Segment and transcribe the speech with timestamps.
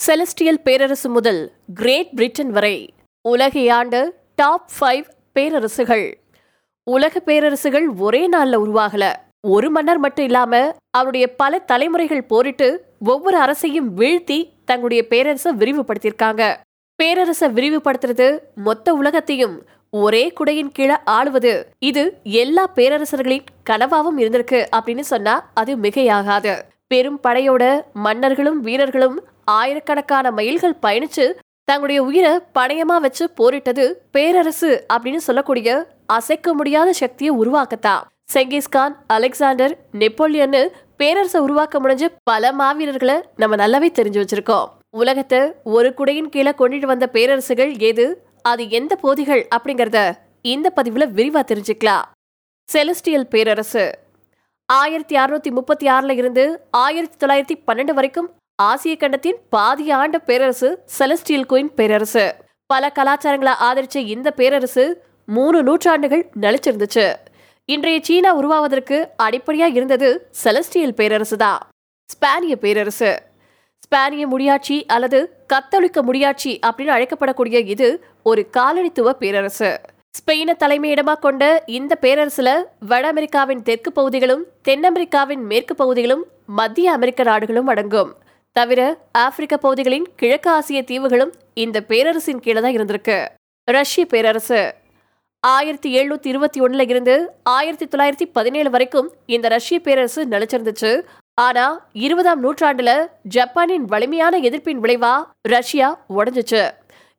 [0.00, 1.38] Celestial பேரரசு முதல்
[1.74, 2.74] great Britain வரை
[3.28, 6.04] உலகை ஆண்ட டாப் ஃபைவ் பேரரசுகள்.
[6.90, 9.04] உலக பேரரசுகள் ஒரே நாளில் உருவாகல.
[9.40, 12.68] ஒரு மன்னர் மட்டும் இல்லாம அவருடைய பல தலைமுறைகள் போரிட்டு
[13.04, 16.56] ஒவ்வொரு அரசையும் வீழ்த்தி தங்களுடைய பேரரசை விரிவுபடுத்தியிருக்காங்க.
[16.98, 19.56] பேரரசை விரிவுபடுத்துறது மொத்த உலகத்தையும்
[19.90, 21.54] ஒரே குடையின் கீழே ஆளுவது.
[21.78, 26.54] இது எல்லா பேரரசர்களின் கனவாவும் இருந்திருக்கு அப்படின்னு சொன்னா அது மிகையாகாது.
[26.86, 29.16] பெரும் படையோட மன்னர்களும் வீரர்களும்
[29.50, 31.26] ஆயிரக்கணக்கான மைல்கள் பயணிச்சு
[31.64, 38.02] தங்களுடைய உயிரை பணயமா வச்சு போரிட்டது பேரரசு அப்படின்னு சொல்லக்கூடிய அசைக்க முடியாத சக்தியை உருவாக்கத்தான்
[38.34, 44.68] செங்கிஸ்கான் அலெக்சாண்டர் நெப்போலியன்னு பேரரசை உருவாக்க முடிஞ்ச பல மாவீரர்களை நம்ம நல்லாவே தெரிஞ்சு வச்சிருக்கோம்.
[44.90, 48.06] உலகத்தை ஒரு குடையின் கீழே கொண்டுட்டு வந்த பேரரசுகள் எது?
[48.42, 52.02] அது எந்த போதிகள் அப்படிங்கறத இந்த பதிவுல விரிவா தெரிஞ்சுக்கலாம்.
[52.72, 53.98] செலஸ்டியல் பேரரசு.
[54.66, 58.30] ஆயிரத்தி அறுநூத்தி முப்பத்தி ஆறுல இருந்து ஆயிரத்தி தொள்ளாயிரத்தி பன்னெண்டு வரைக்கும்
[58.64, 62.22] ஆசிய கண்டத்தின் பாதி ஆண்ட பேரரசு செலஸ்டியல் குயின் பேரரசு.
[62.66, 64.84] பல கலாச்சாரங்களை ஆதரிச்ச இந்த பேரரசு
[65.26, 67.04] மூணு நூற்றாண்டுகள் நலிச்சிருந்துச்சு.
[67.64, 70.08] இன்றைய சீனா உருவாவதற்கு அடிப்படையா இருந்தது
[70.44, 71.60] செலஸ்டியல் பேரரசு தான்.
[72.08, 73.12] ஸ்பானிய பேரரசு.
[73.84, 77.88] ஸ்பானிய முடியாட்சி அல்லது கத்தோலிக்க முடியாட்சி அப்படின்னு அழைக்கப்படக்கூடிய இது
[78.22, 79.80] ஒரு காலனித்துவ பேரரசு.
[80.18, 81.44] ஸ்பெயினை தலைமையிடமாக கொண்ட
[81.78, 82.50] இந்த பேரரசுல
[82.90, 86.24] வட அமெரிக்காவின் தெற்கு பகுதிகளும் தென் அமெரிக்காவின் மேற்கு பகுதிகளும்
[86.60, 88.12] மத்திய அமெரிக்க நாடுகளும் அடங்கும்.
[88.56, 88.80] தவிர
[89.12, 93.16] ஆப்பிரிக்க பகுதிகளின் கிழக்கு ஆசிய தீவுகளும் இந்த பேரரசின் கீழே தான் இருந்திருக்கு.
[93.64, 94.60] ரஷ்ய பேரரசு.
[95.40, 100.92] ஆயிரத்தி எழுநூத்தி இருபத்தி ஒன்னுல இருந்து ஆயிரத்தி தொள்ளாயிரத்தி பதினேழு வரைக்கும் இந்த ரஷ்ய பேரரசு நிலைச்சிருந்துச்சு.
[101.34, 105.14] ஆனா இருபதாம் நூற்றாண்டுல ஜப்பானின் வலிமையான எதிர்ப்பின் விளைவா
[105.48, 106.62] ரஷ்யா உடஞ்சிச்சு.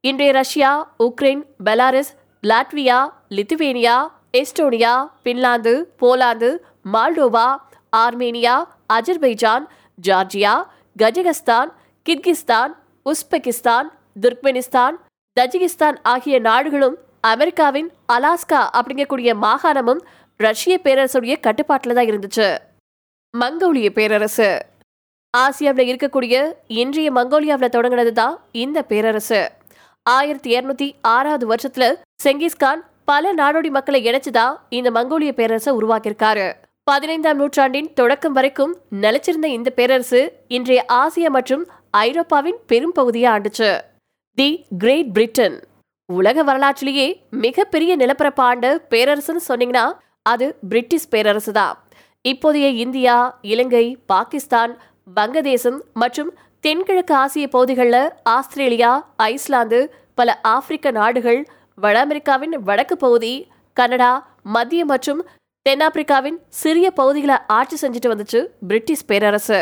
[0.00, 2.12] இன்றைய Russia Ukraine Belarus
[2.50, 3.00] Latvia
[3.30, 3.96] Lithuania
[4.40, 6.50] Estonia Finland Poland
[6.92, 7.48] Moldova
[7.96, 8.56] Armenia
[8.92, 9.66] Azerbaijan
[10.08, 10.54] Georgia
[11.02, 11.68] Kazakhstan
[12.08, 12.72] Kyrgyzstan
[13.04, 13.88] Uzbekistan
[14.20, 14.94] Turkmenistan
[15.40, 20.00] Tajikistan ஆகிய நாடுகளும் அமெரிக்காவின் அலாஸ்கா அப்படிங்கக்கூடிய மாகாணமும்
[20.36, 22.58] ரஷ்ய பேரரசுடைய கட்டுப்பாட்டில் தான் இருந்துச்சு.
[23.38, 24.66] மங்கோலிய பேரரசு.
[25.36, 29.50] ஆசியாவில் இருக்கக்கூடிய இன்றைய மங்கோலியாவில் தொடங்கினது தான் இந்த பேரரசு.
[30.02, 36.52] ஆயிரத்தி இருநூத்தி ஆறாவது வருஷத்துல செங்கிஸ்கான் பல நாடோடி மக்களை இணைச்சுதான் இந்த மங்கோலிய பேரரசை உருவாக்கியிருக்காரு.
[36.86, 40.20] பதினைந்தாம் நூற்றாண்டின் தொடக்கம் வரைக்கும் நிலைச்சிருந்த இந்த பேரரசு
[40.56, 41.64] இன்றைய ஆசியா மற்றும்
[42.00, 43.70] ஐரோப்பாவின் பெரும் பகுதியை ஆண்டுச்சு.
[44.38, 44.46] The
[44.78, 45.56] Great Britain.
[46.08, 47.06] உலக வரலாற்றிலேயே
[47.44, 49.84] மிகப்பெரிய நிலப்பரப்பு ஆண்ட பேரரசுன்னு சொன்னீங்கன்னா
[50.26, 51.74] அது பிரிட்டிஷ் பேரரசு தான்
[52.24, 53.16] இப்போதைய இந்தியா
[53.52, 54.74] இலங்கை பாகிஸ்தான்
[55.16, 56.30] வங்கதேசம் மற்றும்
[56.64, 58.92] தென்கிழக்கு ஆசிய பகுதிகளில் ஆஸ்திரேலியா
[59.26, 59.80] ஐஸ்லாந்து
[60.14, 61.40] பல ஆப்பிரிக்க நாடுகள்
[61.78, 63.34] வட அமெரிக்காவின் வடக்கு பகுதி
[63.76, 64.12] கனடா
[64.52, 65.20] மத்திய மற்றும்
[65.66, 69.60] தென்னாப்பிரிக்காவின் சிறிய பகுதிகளை ஆட்சி செஞ்சுட்டு வந்துச்சு பிரிட்டிஷ் பேரரசு.